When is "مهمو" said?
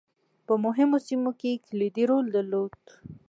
0.63-0.97